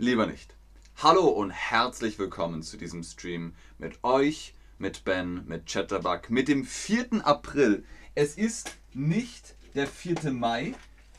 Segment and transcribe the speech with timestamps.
[0.00, 0.56] Lieber nicht.
[1.02, 6.64] Hallo und herzlich willkommen zu diesem Stream mit euch, mit Ben, mit Chatterbug, mit dem
[6.64, 7.26] 4.
[7.26, 7.84] April.
[8.14, 10.32] Es ist nicht der 4.
[10.32, 10.72] Mai.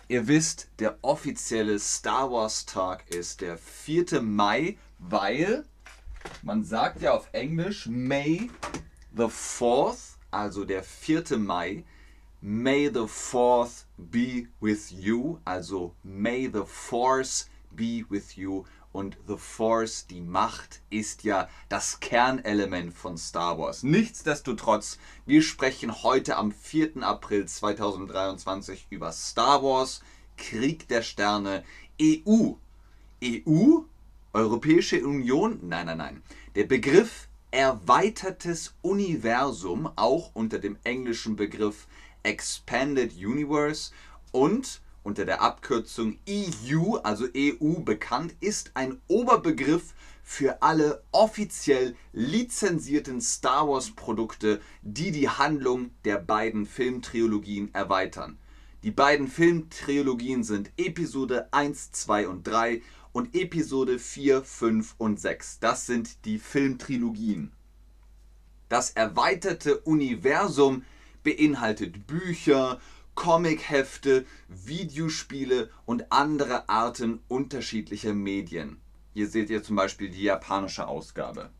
[0.07, 4.19] Ihr wisst, der offizielle Star Wars Tag ist der 4.
[4.23, 5.63] Mai, weil
[6.41, 8.49] man sagt ja auf Englisch May
[9.15, 11.37] the 4th, also der 4.
[11.37, 11.83] Mai.
[12.41, 18.65] May the 4th be with you, also May the Force be with you.
[18.93, 23.83] Und The Force, die Macht, ist ja das Kernelement von Star Wars.
[23.83, 26.97] Nichtsdestotrotz, wir sprechen heute am 4.
[27.01, 30.01] April 2023 über Star Wars,
[30.35, 31.63] Krieg der Sterne,
[32.01, 32.53] EU.
[33.23, 33.81] EU?
[34.33, 35.59] Europäische Union?
[35.61, 36.23] Nein, nein, nein.
[36.55, 41.87] Der Begriff erweitertes Universum, auch unter dem englischen Begriff
[42.23, 43.91] Expanded Universe
[44.31, 53.21] und unter der Abkürzung EU, also EU bekannt, ist ein Oberbegriff für alle offiziell lizenzierten
[53.21, 58.37] Star Wars Produkte, die die Handlung der beiden Filmtrilogien erweitern.
[58.83, 65.59] Die beiden Filmtrilogien sind Episode 1, 2 und 3 und Episode 4, 5 und 6.
[65.59, 67.51] Das sind die Filmtrilogien.
[68.69, 70.83] Das erweiterte Universum
[71.23, 72.79] beinhaltet Bücher,
[73.15, 78.81] Comichefte, Videospiele und andere Arten unterschiedlicher Medien.
[79.13, 81.51] Hier seht ihr zum Beispiel die japanische Ausgabe.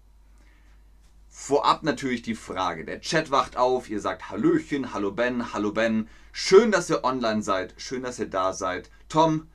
[1.27, 2.83] Vorab natürlich die Frage.
[2.83, 6.07] Der Chat wacht auf, ihr sagt Hallöchen, hallo Ben, hallo Ben.
[6.33, 8.89] Schön, dass ihr online seid, schön, dass ihr da seid.
[9.07, 9.47] Tom,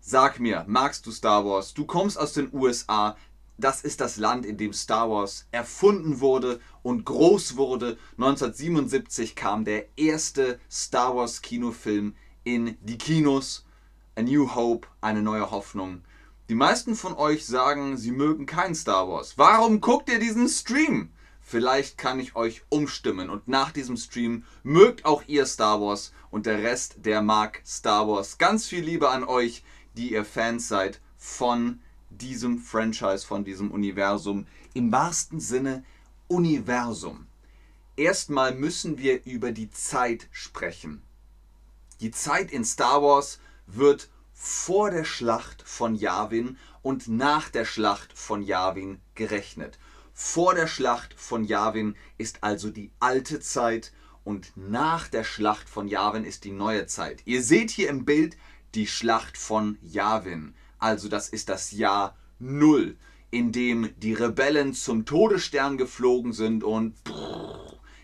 [0.00, 1.74] sag mir, magst du Star Wars?
[1.74, 3.16] Du kommst aus den USA,
[3.58, 7.98] das ist das Land, in dem Star Wars erfunden wurde und groß wurde.
[8.18, 12.14] 1977 kam der erste Star Wars Kinofilm
[12.44, 13.64] in die Kinos.
[14.14, 16.02] A New Hope, eine neue Hoffnung.
[16.50, 19.38] Die meisten von euch sagen, sie mögen kein Star Wars.
[19.38, 21.10] Warum guckt ihr diesen Stream?
[21.40, 26.46] Vielleicht kann ich euch umstimmen und nach diesem Stream mögt auch ihr Star Wars und
[26.46, 28.36] der Rest, der mag Star Wars.
[28.36, 29.64] Ganz viel Liebe an euch,
[29.96, 31.80] die ihr Fans seid von
[32.18, 34.46] diesem Franchise, von diesem Universum.
[34.74, 35.84] Im wahrsten Sinne
[36.28, 37.26] Universum.
[37.96, 41.02] Erstmal müssen wir über die Zeit sprechen.
[42.00, 48.12] Die Zeit in Star Wars wird vor der Schlacht von Yavin und nach der Schlacht
[48.12, 49.78] von Yavin gerechnet.
[50.14, 53.92] Vor der Schlacht von Yavin ist also die alte Zeit
[54.24, 57.22] und nach der Schlacht von Yavin ist die neue Zeit.
[57.24, 58.36] Ihr seht hier im Bild
[58.74, 60.54] die Schlacht von Yavin.
[60.82, 62.96] Also das ist das Jahr Null,
[63.30, 66.96] in dem die Rebellen zum Todesstern geflogen sind und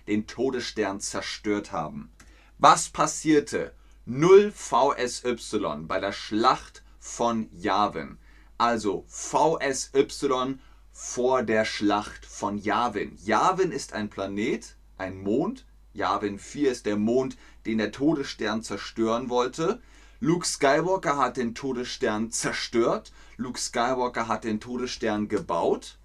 [0.07, 2.13] den Todesstern zerstört haben.
[2.59, 3.75] Was passierte?
[4.07, 8.17] 0 VSY bei der Schlacht von Yavin.
[8.59, 10.59] Also VSY
[10.93, 13.19] vor der Schlacht von Yavin.
[13.25, 15.67] Yavin ist ein Planet, ein Mond.
[15.95, 19.83] Yavin 4 ist der Mond, den der Todesstern zerstören wollte.
[20.21, 23.13] Luke Skywalker hat den Todesstern zerstört.
[23.37, 25.97] Luke Skywalker hat den Todesstern gebaut.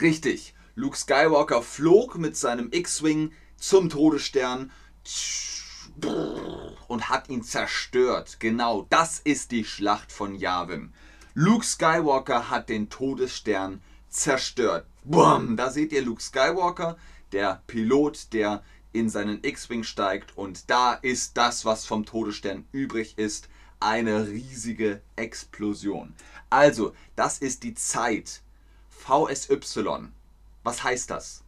[0.00, 0.54] Richtig.
[0.74, 4.72] Luke Skywalker flog mit seinem X-Wing zum Todesstern
[6.88, 8.38] und hat ihn zerstört.
[8.40, 10.92] Genau, das ist die Schlacht von Yavin.
[11.34, 14.86] Luke Skywalker hat den Todesstern zerstört.
[15.04, 16.96] Boom, da seht ihr Luke Skywalker,
[17.32, 18.62] der Pilot, der
[18.92, 25.00] in seinen X-Wing steigt und da ist das, was vom Todesstern übrig ist, eine riesige
[25.16, 26.14] Explosion.
[26.50, 28.42] Also, das ist die Zeit.
[28.90, 30.08] VSY.
[30.62, 31.42] Was heißt das?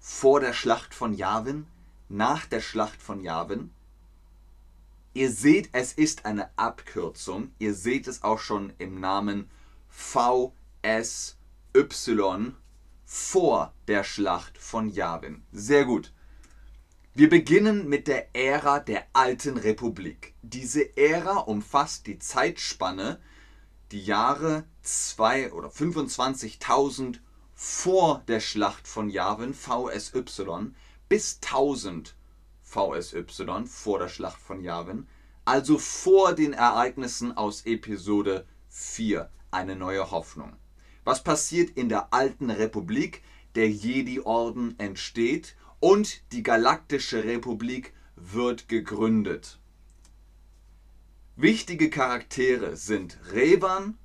[0.00, 1.66] Vor der Schlacht von Yavin,
[2.08, 3.70] nach der Schlacht von Yavin.
[5.12, 7.52] Ihr seht, es ist eine Abkürzung.
[7.58, 9.50] Ihr seht es auch schon im Namen
[9.88, 10.52] VSY
[13.04, 15.42] vor der Schlacht von Yavin.
[15.52, 16.12] Sehr gut.
[17.18, 20.34] Wir beginnen mit der Ära der Alten Republik.
[20.42, 23.18] Diese Ära umfasst die Zeitspanne,
[23.90, 27.20] die Jahre 2 oder 25.000
[27.54, 30.74] vor der Schlacht von Yavin VSY
[31.08, 32.14] bis 1000
[32.62, 35.08] VSY vor der Schlacht von Yavin,
[35.46, 40.52] also vor den Ereignissen aus Episode 4, eine neue Hoffnung.
[41.04, 43.22] Was passiert in der alten Republik?
[43.54, 49.58] Der Jedi-Orden entsteht und die Galaktische Republik wird gegründet.
[51.36, 53.98] Wichtige Charaktere sind Revan,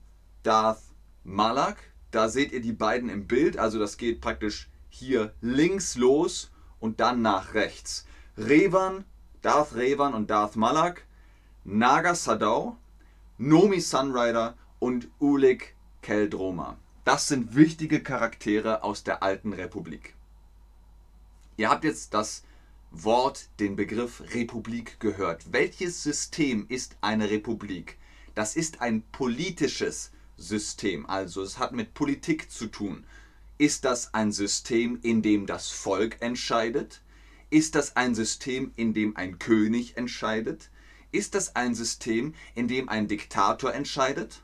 [0.43, 0.81] Darth
[1.23, 1.77] Malak,
[2.11, 6.99] da seht ihr die beiden im Bild, also das geht praktisch hier links los und
[6.99, 8.05] dann nach rechts.
[8.37, 9.05] Revan,
[9.41, 11.05] Darth Revan und Darth Malak,
[11.63, 12.75] Naga Sadao,
[13.37, 16.77] Nomi Sunrider und Ulik Keldroma.
[17.05, 20.15] Das sind wichtige Charaktere aus der alten Republik.
[21.61, 22.41] Ihr habt jetzt das
[22.89, 25.53] Wort, den Begriff Republik gehört.
[25.53, 27.99] Welches System ist eine Republik?
[28.33, 33.05] Das ist ein politisches System, also es hat mit Politik zu tun.
[33.59, 37.03] Ist das ein System, in dem das Volk entscheidet?
[37.51, 40.71] Ist das ein System, in dem ein König entscheidet?
[41.11, 44.41] Ist das ein System, in dem ein Diktator entscheidet?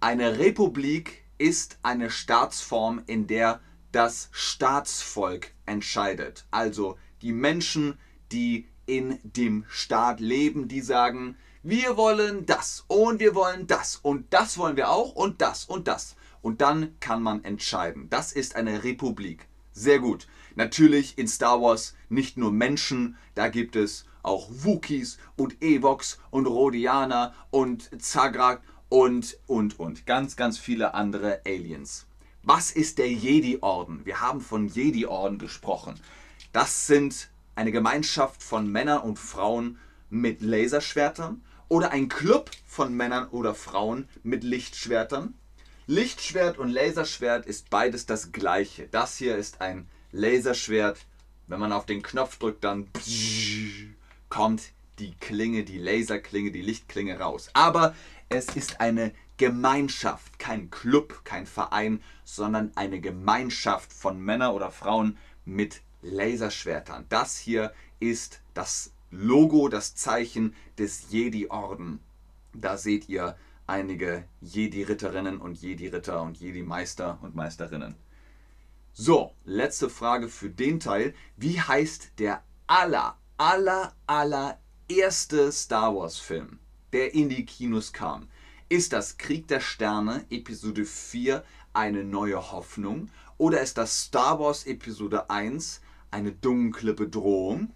[0.00, 3.60] Eine Republik ist eine Staatsform, in der
[3.92, 6.46] das Staatsvolk entscheidet.
[6.50, 7.98] Also die Menschen,
[8.32, 14.32] die in dem Staat leben, die sagen, wir wollen das und wir wollen das und
[14.32, 16.16] das wollen wir auch und das und das.
[16.40, 18.08] Und dann kann man entscheiden.
[18.10, 19.48] Das ist eine Republik.
[19.72, 20.26] Sehr gut.
[20.54, 26.46] Natürlich in Star Wars nicht nur Menschen, da gibt es auch Wookies und Evox und
[26.46, 30.06] Rhodianer und Zagrak und, und, und.
[30.06, 32.07] Ganz, ganz viele andere Aliens.
[32.42, 34.04] Was ist der Jedi-Orden?
[34.04, 36.00] Wir haben von Jedi-Orden gesprochen.
[36.52, 39.78] Das sind eine Gemeinschaft von Männern und Frauen
[40.10, 45.34] mit Laserschwertern oder ein Club von Männern oder Frauen mit Lichtschwertern.
[45.86, 48.88] Lichtschwert und Laserschwert ist beides das gleiche.
[48.88, 50.98] Das hier ist ein Laserschwert.
[51.46, 52.88] Wenn man auf den Knopf drückt, dann
[54.28, 54.62] kommt
[54.98, 57.50] die Klinge, die Laserklinge, die Lichtklinge raus.
[57.54, 57.94] Aber
[58.28, 65.16] es ist eine Gemeinschaft, kein Club, kein Verein, sondern eine Gemeinschaft von Männern oder Frauen
[65.44, 67.06] mit Laserschwertern.
[67.08, 72.00] Das hier ist das Logo, das Zeichen des Jedi-Orden.
[72.52, 73.36] Da seht ihr
[73.66, 77.94] einige Jedi-Ritterinnen und Jedi-Ritter und Jedi-Meister und Meisterinnen.
[78.92, 81.14] So, letzte Frage für den Teil.
[81.36, 84.58] Wie heißt der aller, aller, aller
[84.88, 86.58] erste Star Wars-Film,
[86.92, 88.28] der in die Kinos kam?
[88.70, 91.42] Ist das Krieg der Sterne Episode 4
[91.72, 95.80] eine neue Hoffnung oder ist das Star Wars Episode 1
[96.10, 97.72] eine dunkle Bedrohung?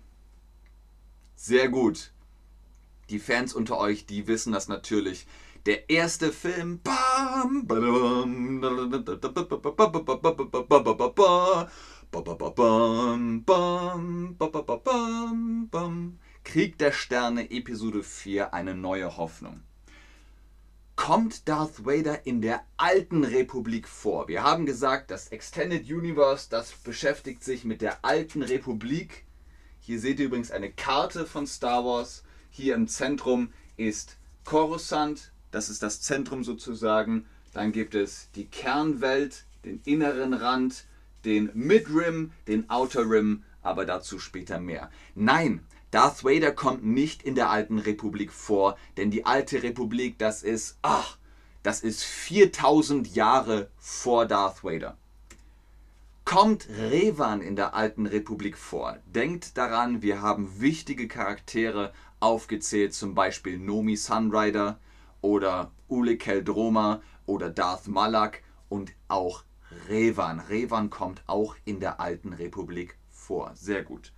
[1.35, 2.13] Sehr gut.
[3.09, 5.27] Die Fans unter euch, die wissen das natürlich.
[5.65, 6.79] Der erste Film
[16.45, 19.63] Krieg der Sterne Episode 4 eine neue Hoffnung
[20.97, 24.29] kommt Darth Vader in der alten Republik vor.
[24.29, 29.25] Wir haben gesagt, das Extended Universe, das beschäftigt sich mit der alten Republik.
[29.81, 32.23] Hier seht ihr übrigens eine Karte von Star Wars.
[32.51, 37.27] Hier im Zentrum ist Coruscant, das ist das Zentrum sozusagen.
[37.53, 40.85] Dann gibt es die Kernwelt, den inneren Rand,
[41.25, 44.91] den Midrim, den Outer Rim, aber dazu später mehr.
[45.15, 45.61] Nein,
[45.93, 50.79] Darth Vader kommt nicht in der alten Republik vor, denn die alte Republik, das ist,
[50.81, 51.19] ach,
[51.63, 54.97] das ist 4000 Jahre vor Darth Vader.
[56.25, 58.97] Kommt Revan in der alten Republik vor?
[59.05, 64.79] Denkt daran, wir haben wichtige Charaktere aufgezählt, zum Beispiel Nomi Sunrider
[65.21, 69.45] oder Ule Keldroma oder Darth Malak und auch
[69.91, 70.41] Revan.
[70.41, 73.51] Revan kommt auch in der alten Republik vor.
[73.55, 74.15] Sehr gut.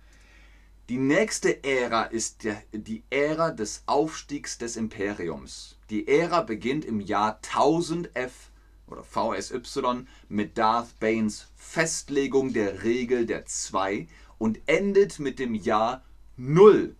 [0.87, 5.79] Die nächste Ära ist die Ära des Aufstiegs des Imperiums.
[5.89, 8.51] Die Ära beginnt im Jahr 1000 F
[8.85, 16.03] oder VSY mit Darth Banes Festlegung der Regel der Zwei und endet mit dem Jahr
[16.37, 16.95] 0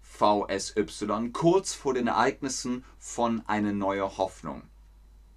[0.00, 4.62] VSY kurz vor den Ereignissen von Eine neue Hoffnung.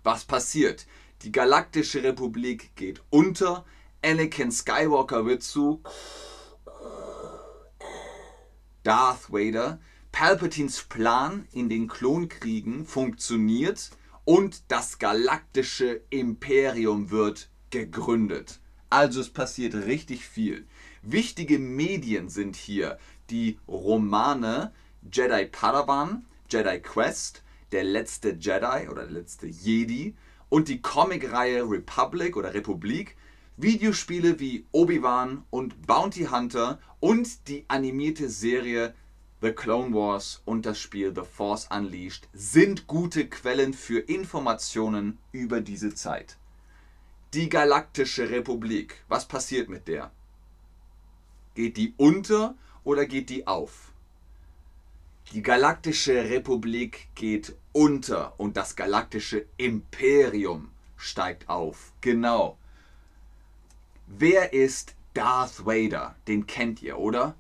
[0.04, 0.88] Was passiert?
[1.24, 3.66] Die Galaktische Republik geht unter,
[4.02, 5.82] Anakin Skywalker wird zu
[8.84, 9.80] Darth Vader,
[10.12, 13.92] Palpatines Plan in den Klonkriegen funktioniert
[14.26, 18.60] und das galaktische Imperium wird gegründet.
[18.90, 20.66] Also es passiert richtig viel.
[21.02, 22.98] Wichtige Medien sind hier
[23.30, 24.74] die Romane
[25.12, 30.16] Jedi Padawan, Jedi Quest, Der letzte Jedi oder der letzte Jedi
[30.50, 33.16] und die Comicreihe Republic oder Republik,
[33.62, 38.94] Videospiele wie Obi-Wan und Bounty Hunter und die animierte Serie
[39.42, 45.60] The Clone Wars und das Spiel The Force Unleashed sind gute Quellen für Informationen über
[45.60, 46.38] diese Zeit.
[47.34, 50.10] Die Galaktische Republik, was passiert mit der?
[51.54, 53.92] Geht die unter oder geht die auf?
[55.34, 61.92] Die Galaktische Republik geht unter und das Galaktische Imperium steigt auf.
[62.00, 62.58] Genau.
[64.12, 66.16] Wer ist Darth Vader?
[66.28, 67.36] Den kennt ihr, oder?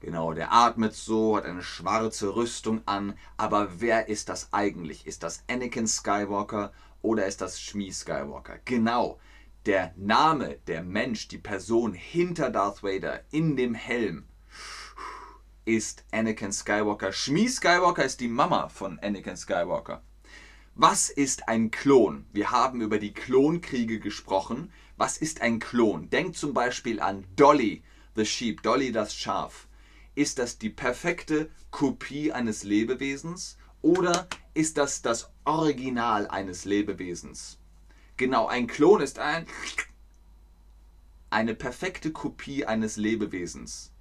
[0.00, 3.16] Genau, der atmet so, hat eine schwarze Rüstung an.
[3.36, 5.06] Aber wer ist das eigentlich?
[5.06, 6.72] Ist das Anakin Skywalker
[7.02, 8.58] oder ist das Shmi Skywalker?
[8.64, 9.20] Genau,
[9.66, 14.24] der Name, der Mensch, die Person hinter Darth Vader in dem Helm
[15.66, 17.12] ist Anakin Skywalker.
[17.12, 20.02] Shmi Skywalker ist die Mama von Anakin Skywalker.
[20.74, 22.24] Was ist ein Klon?
[22.32, 24.72] Wir haben über die Klonkriege gesprochen.
[24.96, 26.08] Was ist ein Klon?
[26.08, 27.82] Denkt zum Beispiel an Dolly,
[28.16, 29.68] the Sheep, Dolly das Schaf.
[30.14, 37.58] Ist das die perfekte Kopie eines Lebewesens oder ist das das Original eines Lebewesens?
[38.16, 39.46] Genau, ein Klon ist ein
[41.30, 43.92] eine perfekte Kopie eines Lebewesens.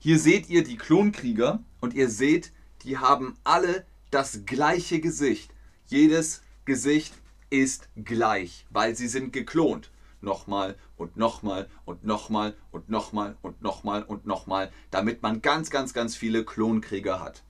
[0.00, 5.52] Hier seht ihr die Klonkrieger und ihr seht, die haben alle das gleiche Gesicht.
[5.86, 7.14] Jedes Gesicht
[7.50, 9.90] ist gleich, weil sie sind geklont
[10.22, 15.92] nochmal und nochmal und nochmal und nochmal und nochmal und nochmal, damit man ganz, ganz,
[15.92, 17.42] ganz viele Klonkrieger hat.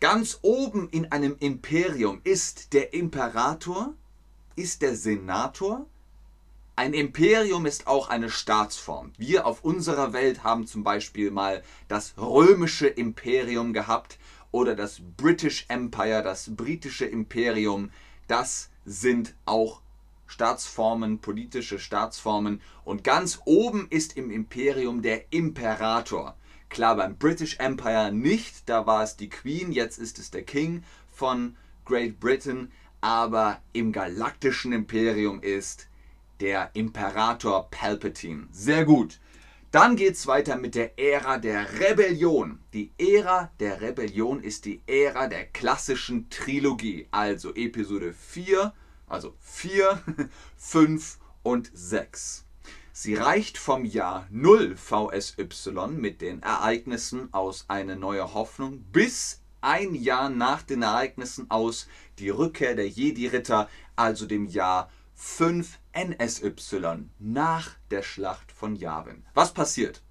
[0.00, 3.94] Ganz oben in einem Imperium ist der Imperator,
[4.56, 5.86] ist der Senator.
[6.74, 9.12] Ein Imperium ist auch eine Staatsform.
[9.16, 14.18] Wir auf unserer Welt haben zum Beispiel mal das römische Imperium gehabt
[14.52, 17.90] oder das British Empire, das britische Imperium.
[18.28, 19.80] Das sind auch
[20.26, 22.60] Staatsformen, politische Staatsformen.
[22.84, 26.36] Und ganz oben ist im Imperium der Imperator.
[26.68, 30.84] Klar, beim British Empire nicht, da war es die Queen, jetzt ist es der King
[31.10, 32.70] von Great Britain.
[33.00, 35.88] Aber im galaktischen Imperium ist
[36.40, 38.46] der Imperator Palpatine.
[38.52, 39.18] Sehr gut.
[39.72, 42.58] Dann geht es weiter mit der Ära der Rebellion.
[42.74, 48.74] Die Ära der Rebellion ist die Ära der klassischen Trilogie, also Episode 4,
[49.06, 49.98] also 4,
[50.58, 52.44] 5 und 6.
[52.92, 59.94] Sie reicht vom Jahr 0 VSY mit den Ereignissen aus Eine neue Hoffnung bis ein
[59.94, 61.88] Jahr nach den Ereignissen aus
[62.18, 69.24] Die Rückkehr der Jedi-Ritter, also dem Jahr 5 NSY nach der Schlacht von Yavin.
[69.34, 70.02] Was passiert?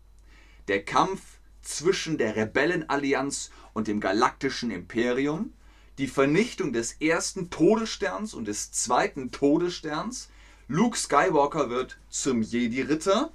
[0.67, 5.53] Der Kampf zwischen der Rebellenallianz und dem galaktischen Imperium
[5.97, 10.29] die Vernichtung des ersten Todessterns und des zweiten Todessterns.
[10.67, 13.31] Luke Skywalker wird zum Jedi-Ritter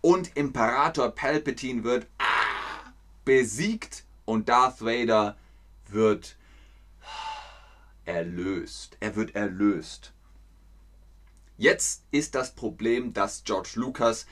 [0.00, 2.06] und Imperator Palpatine wird
[3.24, 5.36] besiegt und Darth Vader
[5.88, 6.36] wird
[8.04, 8.96] erlöst.
[9.00, 10.12] Er wird erlöst.
[11.56, 14.26] Jetzt ist das Problem, dass George Lucas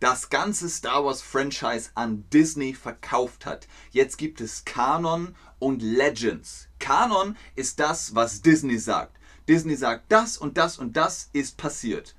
[0.00, 3.68] das ganze Star Wars Franchise an Disney verkauft hat.
[3.90, 6.68] Jetzt gibt es Kanon und Legends.
[6.78, 9.18] Kanon ist das, was Disney sagt.
[9.46, 12.14] Disney sagt, das und das und das ist passiert.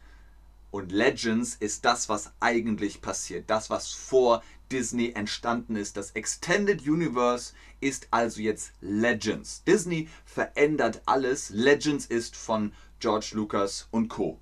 [0.69, 3.49] Und Legends ist das, was eigentlich passiert.
[3.49, 5.97] Das, was vor Disney entstanden ist.
[5.97, 9.63] Das Extended Universe ist also jetzt Legends.
[9.63, 11.49] Disney verändert alles.
[11.49, 14.39] Legends ist von George Lucas und Co.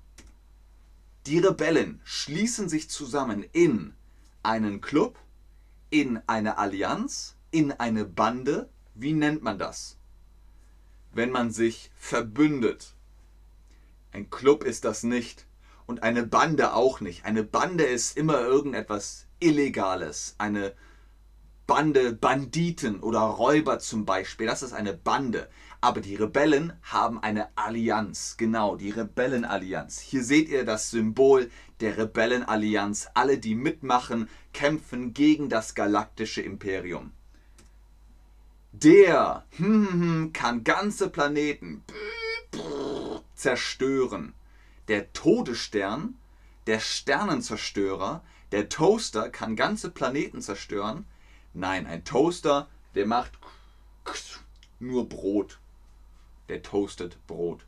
[1.26, 3.94] Die Rebellen schließen sich zusammen in
[4.44, 5.18] einen Club,
[5.90, 8.68] in eine Allianz, in eine Bande.
[8.94, 9.96] Wie nennt man das?
[11.12, 12.94] wenn man sich verbündet.
[14.12, 15.46] Ein Club ist das nicht
[15.86, 17.24] und eine Bande auch nicht.
[17.24, 20.34] Eine Bande ist immer irgendetwas Illegales.
[20.38, 20.74] Eine
[21.70, 25.48] Bande Banditen oder Räuber zum Beispiel, das ist eine Bande.
[25.80, 30.00] Aber die Rebellen haben eine Allianz, genau, die Rebellenallianz.
[30.00, 31.48] Hier seht ihr das Symbol
[31.78, 33.06] der Rebellenallianz.
[33.14, 37.12] Alle, die mitmachen, kämpfen gegen das galaktische Imperium.
[38.72, 41.84] Der hm, hm, hm, kann ganze Planeten
[43.36, 44.34] zerstören.
[44.88, 46.16] Der Todesstern,
[46.66, 51.06] der Sternenzerstörer, der Toaster kann ganze Planeten zerstören.
[51.52, 53.32] Nein, ein Toaster, der macht
[54.78, 55.58] nur Brot.
[56.48, 57.64] Der toastet Brot.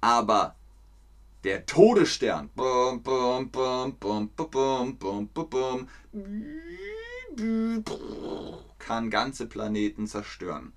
[0.00, 0.56] Aber
[1.44, 2.50] der Todesstern.
[8.78, 10.72] Kann ganze Planeten zerstören.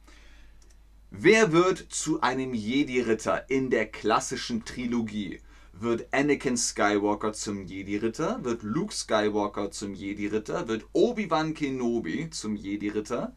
[1.09, 5.41] Wer wird zu einem Jedi-Ritter in der klassischen Trilogie?
[5.81, 8.43] Wird Anakin Skywalker zum Jedi-Ritter?
[8.43, 10.67] Wird Luke Skywalker zum Jedi-Ritter?
[10.67, 13.35] Wird Obi-Wan Kenobi zum Jedi-Ritter?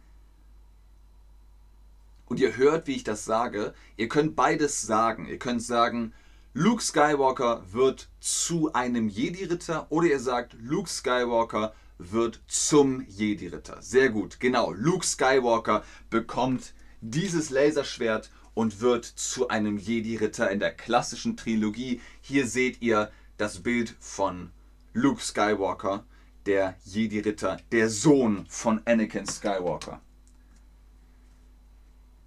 [2.27, 3.73] Und ihr hört, wie ich das sage.
[3.97, 5.27] Ihr könnt beides sagen.
[5.27, 6.13] Ihr könnt sagen,
[6.53, 13.81] Luke Skywalker wird zu einem Jedi-Ritter oder ihr sagt, Luke Skywalker wird zum Jedi-Ritter.
[13.81, 14.71] Sehr gut, genau.
[14.73, 22.01] Luke Skywalker bekommt dieses Laserschwert und wird zu einem Jedi-Ritter in der klassischen Trilogie.
[22.21, 24.51] Hier seht ihr das Bild von
[24.93, 26.05] Luke Skywalker
[26.47, 30.01] der Jedi-Ritter, der Sohn von Anakin Skywalker.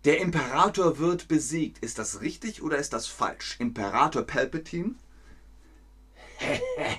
[0.05, 1.79] Der Imperator wird besiegt.
[1.83, 3.57] Ist das richtig oder ist das falsch?
[3.59, 4.95] Imperator Palpatine?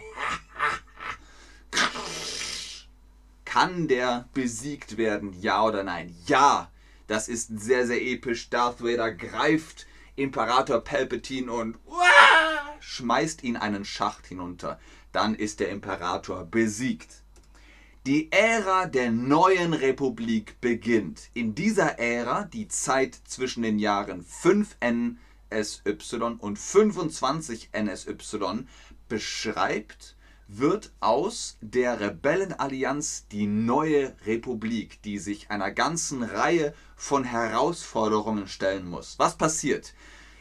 [3.45, 5.33] Kann der besiegt werden?
[5.41, 6.15] Ja oder nein?
[6.27, 6.71] Ja!
[7.09, 8.51] Das ist sehr, sehr episch.
[8.51, 11.79] Darth Vader greift Imperator Palpatine und
[12.81, 14.79] schmeißt ihn einen Schacht hinunter.
[15.11, 17.23] Dann ist der Imperator besiegt.
[18.07, 21.31] Die Ära der neuen Republik beginnt.
[21.33, 24.77] In dieser Ära, die Zeit zwischen den Jahren 5
[25.51, 28.67] NSY und 25 NSY
[29.09, 30.17] beschreibt,
[30.49, 38.89] wird aus der Rebellenallianz die neue Republik, die sich einer ganzen Reihe von Herausforderungen stellen
[38.89, 39.19] muss.
[39.19, 39.95] Was passiert?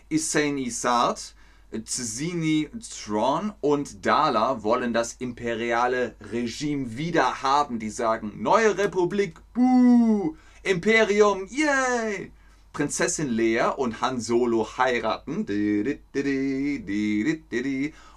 [0.10, 1.36] Issaini Sard,
[1.84, 7.78] Tsini Thrawn und Dala wollen das imperiale Regime wieder haben.
[7.78, 12.32] Die sagen, neue Republik, buh, Imperium, yay!
[12.78, 15.48] Prinzessin Leia und Han Solo heiraten.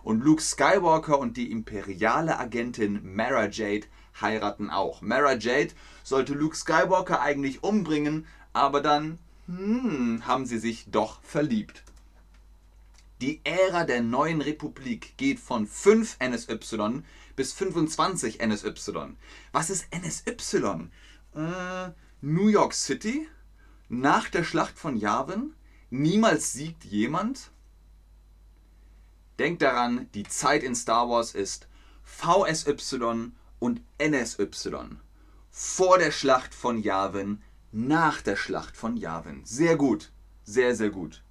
[0.02, 3.86] Und Luke Skywalker und die imperiale Agentin Mara Jade
[4.20, 5.00] heiraten auch.
[5.00, 5.72] Mara Jade
[6.04, 11.82] sollte Luke Skywalker eigentlich umbringen, aber dann hm, haben sie sich doch verliebt.
[13.22, 17.02] Die Ära der neuen Republik geht von 5 NSY
[17.34, 19.16] bis 25 NSY.
[19.52, 20.90] Was ist NSY?
[21.34, 23.26] Äh, New York City?
[23.90, 25.52] Nach der Schlacht von Yavin,
[25.90, 27.50] niemals siegt jemand.
[29.38, 31.67] Denkt daran, die Zeit in Star Wars ist
[32.04, 34.47] VSY und NSY.
[35.50, 39.45] Vor der Schlacht von Yavin, nach der Schlacht von Yavin.
[39.45, 40.12] Sehr gut,
[40.45, 41.23] sehr, sehr gut.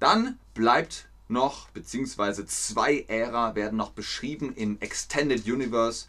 [0.00, 6.06] Dann bleibt noch, beziehungsweise zwei Ära werden noch beschrieben im Extended Universe.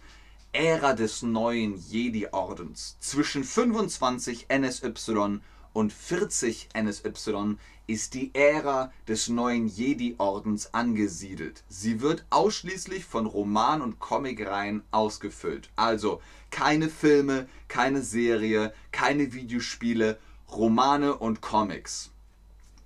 [0.51, 2.97] Ära des neuen Jedi-Ordens.
[2.99, 5.41] Zwischen 25 NSY
[5.73, 11.63] und 40 NSY ist die Ära des neuen Jedi-Ordens angesiedelt.
[11.69, 15.69] Sie wird ausschließlich von Roman- und Comicreihen ausgefüllt.
[15.75, 20.17] Also keine Filme, keine Serie, keine Videospiele,
[20.51, 22.09] Romane und Comics.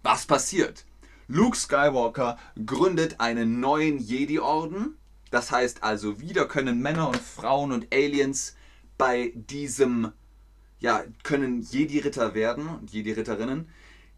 [0.02, 0.84] Was passiert?
[1.30, 4.97] Luke Skywalker gründet einen neuen Jedi-Orden,
[5.33, 8.55] das heißt also, wieder können Männer und Frauen und Aliens
[8.99, 10.11] bei diesem,
[10.79, 13.67] ja, können Jedi-Ritter werden und Jedi-Ritterinnen.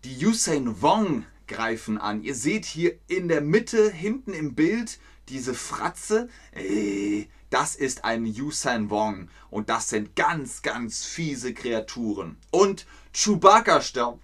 [0.04, 2.22] Die Usain Wong greifen an.
[2.22, 5.00] Ihr seht hier in der Mitte, hinten im Bild,
[5.30, 6.28] diese Fratze.
[6.52, 9.30] Ey, das ist ein Usain Wong.
[9.50, 12.36] Und das sind ganz, ganz fiese Kreaturen.
[12.52, 14.22] Und Chewbacca stirbt.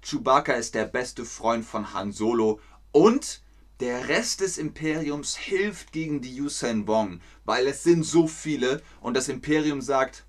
[0.00, 2.58] Chewbacca ist der beste Freund von Han Solo.
[2.90, 3.42] Und
[3.80, 9.16] der Rest des Imperiums hilft gegen die Yusen Wong, weil es sind so viele und
[9.16, 10.24] das Imperium sagt,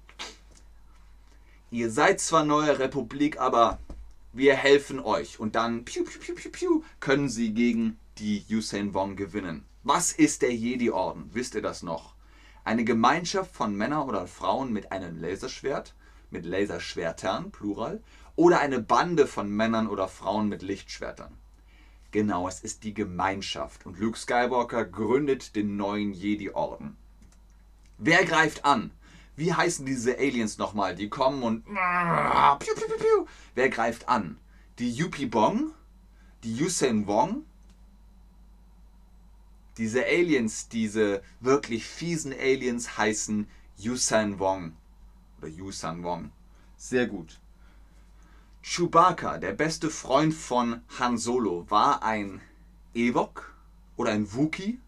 [1.71, 3.79] ihr seid zwar neue Republik, aber
[4.33, 5.39] wir helfen euch.
[5.39, 9.65] Und dann piu, piu, piu, piu, können sie gegen die Yusen Wong gewinnen.
[9.83, 11.31] Was ist der Jedi-Orden?
[11.33, 12.13] Wisst ihr das noch?
[12.63, 15.95] Eine Gemeinschaft von Männern oder Frauen mit einem Laserschwert,
[16.29, 18.03] mit Laserschwertern, Plural,
[18.35, 21.35] oder eine Bande von Männern oder Frauen mit Lichtschwertern.
[22.11, 23.85] Genau, es ist die Gemeinschaft.
[23.85, 26.97] Und Luke Skywalker gründet den neuen Jedi-Orden.
[27.97, 28.91] Wer greift an?
[29.35, 30.95] Wie heißen diese Aliens nochmal?
[30.95, 31.65] Die kommen und.
[31.65, 34.37] Piu, piu, piu, Wer greift an?
[34.79, 35.71] Die Yupi Bong?
[36.43, 37.45] Die Yusen Wong?
[39.77, 44.73] Diese Aliens, diese wirklich fiesen Aliens heißen Yusan Wong.
[45.37, 46.31] Oder Yusan Wong.
[46.75, 47.39] Sehr gut.
[48.71, 52.39] Chewbacca, der beste Freund von Han Solo, war ein
[52.93, 53.55] Ewok
[53.97, 54.79] oder ein Wookie.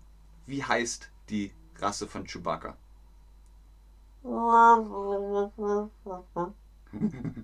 [0.45, 2.77] Wie heißt die Rasse von Chewbacca?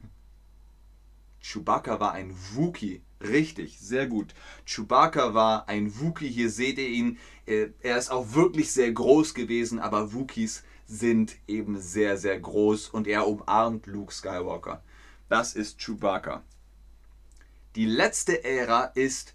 [1.42, 3.02] Chewbacca war ein Wookie.
[3.20, 4.36] Richtig, sehr gut.
[4.68, 6.30] Chewbacca war ein Wookie.
[6.30, 7.18] Hier seht ihr ihn.
[7.48, 13.08] Er ist auch wirklich sehr groß gewesen, aber Wookies sind eben sehr, sehr groß und
[13.08, 14.84] er umarmt Luke Skywalker.
[15.30, 16.44] Das ist Chewbacca.
[17.76, 19.34] Die letzte Ära ist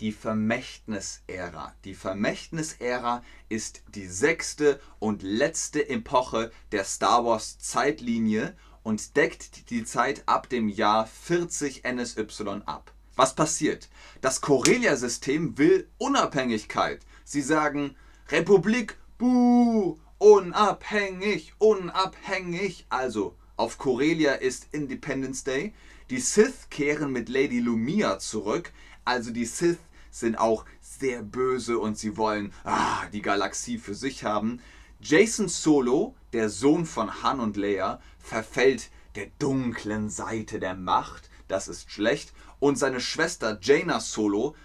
[0.00, 1.74] die Vermächtnisära.
[1.84, 9.84] Die Vermächtnisära ist die sechste und letzte Epoche der Star Wars Zeitlinie und deckt die
[9.84, 12.92] Zeit ab dem Jahr 40 NSY ab.
[13.16, 13.88] Was passiert?
[14.20, 17.00] Das Corellia-System will Unabhängigkeit.
[17.24, 17.96] Sie sagen
[18.28, 22.86] Republik, buh, unabhängig, unabhängig.
[22.88, 25.74] Also auf Corellia ist Independence Day.
[26.08, 28.72] Die Sith kehren mit Lady Lumia zurück.
[29.04, 29.76] Also die Sith
[30.10, 34.60] sind auch sehr böse und sie wollen ah, die Galaxie für sich haben.
[35.02, 41.28] Jason Solo, der Sohn von Han und Leia, verfällt der dunklen Seite der Macht.
[41.46, 42.32] Das ist schlecht.
[42.60, 44.56] Und seine Schwester Jaina Solo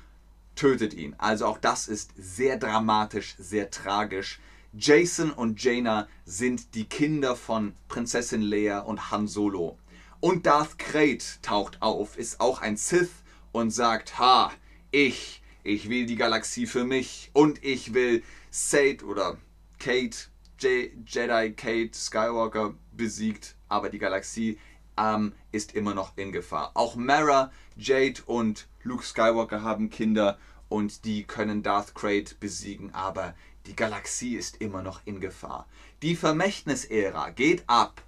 [0.55, 1.15] tötet ihn.
[1.17, 4.39] Also auch das ist sehr dramatisch, sehr tragisch.
[4.77, 9.77] Jason und Jaina sind die Kinder von Prinzessin Leia und Han Solo.
[10.19, 14.51] Und Darth Krayt taucht auf, ist auch ein Sith und sagt, ha,
[14.91, 19.38] ich, ich will die Galaxie für mich und ich will Sate oder
[19.79, 20.17] Kate,
[20.59, 24.57] Je Jedi Kate Skywalker besiegt, aber die Galaxie
[24.97, 26.71] ähm, ist immer noch in Gefahr.
[26.73, 33.35] Auch Mara, Jade und Luke Skywalker haben Kinder und die können Darth Krayt besiegen, aber
[33.67, 35.67] die Galaxie ist immer noch in Gefahr.
[36.01, 38.01] Die Vermächtnisära geht ab.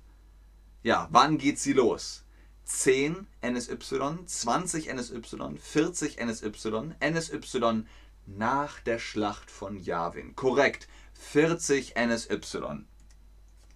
[0.84, 2.24] Ja, wann geht sie los?
[2.66, 7.84] 10 NSY, 20 NSY, 40 NSY, NSY
[8.26, 10.36] nach der Schlacht von Yavin.
[10.36, 12.86] Korrekt, 40 NSY.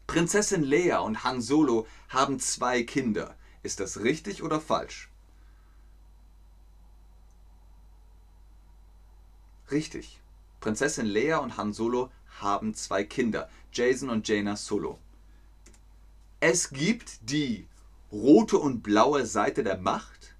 [0.07, 3.35] Prinzessin Leia und Han Solo haben zwei Kinder.
[3.63, 5.09] Ist das richtig oder falsch?
[9.71, 10.20] Richtig.
[10.61, 14.99] Prinzessin Leia und Han Solo haben zwei Kinder, Jason und Jaina Solo.
[16.39, 17.67] Es gibt die
[18.11, 20.35] rote und blaue Seite der Macht,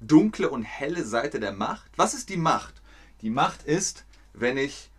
[0.00, 1.90] dunkle und helle Seite der Macht.
[1.96, 2.82] Was ist die Macht?
[3.22, 4.90] Die Macht ist, wenn ich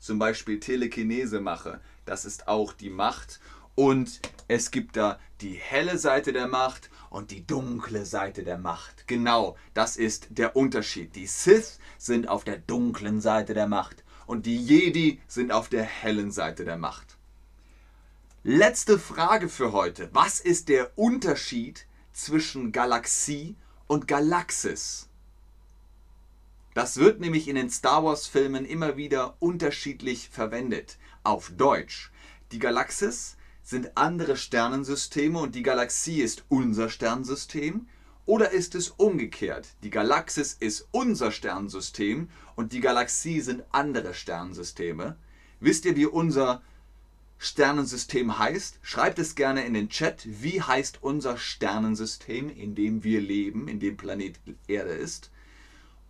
[0.00, 1.80] zum Beispiel Telekinese mache.
[2.04, 3.40] Das ist auch die Macht.
[3.78, 9.06] Und es gibt da die helle Seite der Macht und die dunkle Seite der Macht.
[9.06, 11.14] Genau, das ist der Unterschied.
[11.14, 15.84] Die Sith sind auf der dunklen Seite der Macht und die Jedi sind auf der
[15.84, 17.18] hellen Seite der Macht.
[18.42, 20.10] Letzte Frage für heute.
[20.12, 23.54] Was ist der Unterschied zwischen Galaxie
[23.86, 25.08] und Galaxis?
[26.74, 30.98] Das wird nämlich in den Star Wars-Filmen immer wieder unterschiedlich verwendet.
[31.22, 32.10] Auf Deutsch.
[32.50, 33.36] Die Galaxis
[33.68, 37.86] sind andere Sternensysteme und die Galaxie ist unser Sternensystem?
[38.24, 39.68] Oder ist es umgekehrt?
[39.82, 45.18] Die Galaxis ist unser Sternensystem und die Galaxie sind andere Sternensysteme.
[45.60, 46.62] Wisst ihr, wie unser
[47.36, 48.78] Sternensystem heißt?
[48.80, 50.22] Schreibt es gerne in den Chat.
[50.24, 55.30] Wie heißt unser Sternensystem, in dem wir leben, in dem Planet Erde ist?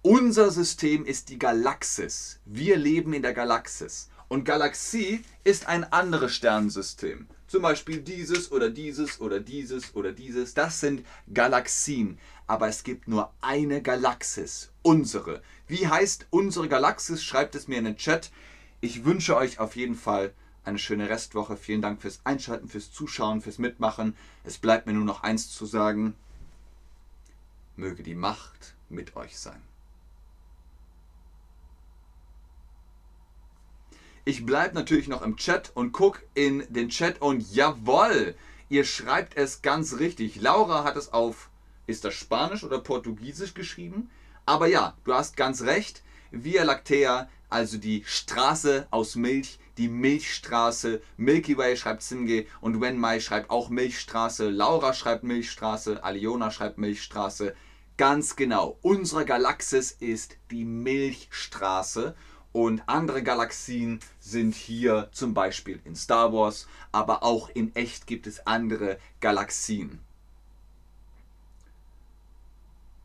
[0.02, 2.38] Unser System ist die Galaxis.
[2.44, 4.10] Wir leben in der Galaxis.
[4.28, 7.26] Und Galaxie ist ein anderes Sternensystem.
[7.46, 10.52] Zum Beispiel dieses oder dieses oder dieses oder dieses.
[10.52, 12.18] Das sind Galaxien.
[12.46, 14.70] Aber es gibt nur eine Galaxis.
[14.82, 15.42] Unsere.
[15.66, 17.24] Wie heißt unsere Galaxis?
[17.24, 18.30] Schreibt es mir in den Chat.
[18.82, 21.56] Ich wünsche euch auf jeden Fall eine schöne Restwoche.
[21.56, 24.14] Vielen Dank fürs Einschalten, fürs Zuschauen, fürs Mitmachen.
[24.44, 26.14] Es bleibt mir nur noch eins zu sagen.
[27.76, 29.62] Möge die Macht mit euch sein.
[34.28, 38.34] Ich bleibe natürlich noch im Chat und gucke in den Chat und jawoll,
[38.68, 40.38] ihr schreibt es ganz richtig.
[40.38, 41.48] Laura hat es auf,
[41.86, 44.10] ist das Spanisch oder Portugiesisch geschrieben?
[44.44, 46.02] Aber ja, du hast ganz recht.
[46.30, 51.00] Via Lactea, also die Straße aus Milch, die Milchstraße.
[51.16, 54.50] Milky Way schreibt Simge und Wen Mai schreibt auch Milchstraße.
[54.50, 56.04] Laura schreibt Milchstraße.
[56.04, 57.54] Aliona schreibt Milchstraße.
[57.96, 58.78] Ganz genau.
[58.82, 62.14] Unsere Galaxis ist die Milchstraße.
[62.52, 68.26] Und andere Galaxien sind hier zum Beispiel in Star Wars, aber auch in echt gibt
[68.26, 70.00] es andere Galaxien.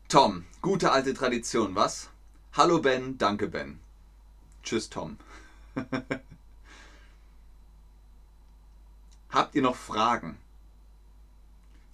[0.08, 2.08] Tom, gute alte Tradition, was?
[2.52, 3.80] Hallo Ben, danke Ben.
[4.62, 5.18] Tschüss Tom.
[9.28, 10.38] Habt ihr noch Fragen?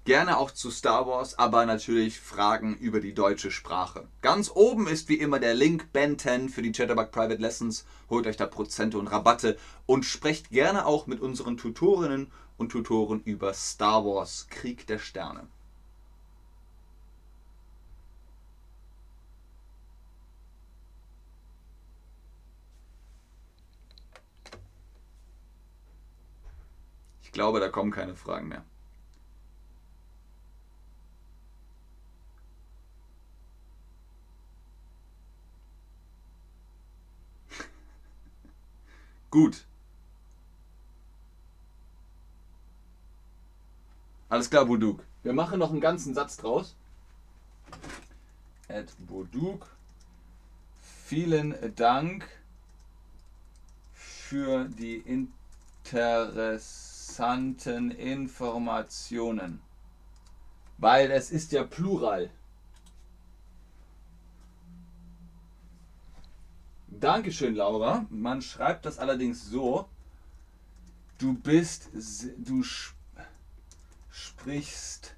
[0.07, 4.09] Gerne auch zu Star Wars, aber natürlich Fragen über die deutsche Sprache.
[4.23, 7.85] Ganz oben ist wie immer der Link Ben 10 für die Chatterbug Private Lessons.
[8.09, 13.21] Holt euch da Prozente und Rabatte und sprecht gerne auch mit unseren Tutorinnen und Tutoren
[13.25, 15.47] über Star Wars Krieg der Sterne.
[27.23, 28.65] Ich glaube, da kommen keine Fragen mehr.
[39.31, 39.65] Gut.
[44.29, 45.05] Alles klar, Buduk.
[45.23, 46.77] Wir machen noch einen ganzen Satz draus.
[48.69, 49.67] Ed Buduk.
[51.05, 52.29] Vielen Dank
[53.95, 59.61] für die interessanten Informationen.
[60.79, 62.31] Weil es ist ja Plural.
[67.01, 68.05] Dankeschön, Laura.
[68.11, 69.89] Man schreibt das allerdings so.
[71.17, 71.89] Du bist,
[72.37, 72.63] du
[74.11, 75.15] sprichst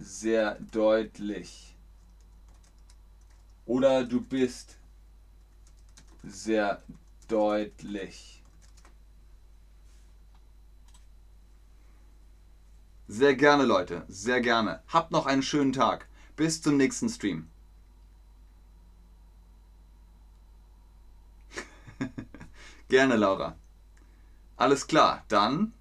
[0.00, 1.76] sehr deutlich.
[3.66, 4.76] Oder du bist
[6.24, 6.82] sehr
[7.28, 8.42] deutlich.
[13.06, 14.04] Sehr gerne, Leute.
[14.08, 14.82] Sehr gerne.
[14.88, 16.08] Habt noch einen schönen Tag.
[16.34, 17.51] Bis zum nächsten Stream.
[22.92, 23.56] Gerne, Laura.
[24.56, 25.72] Alles klar, dann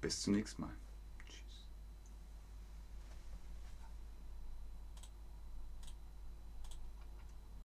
[0.00, 0.76] bis zum nächsten Mal.